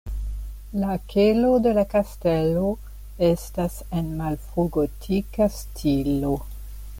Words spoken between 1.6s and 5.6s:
de la kastelo estas en malfrugotika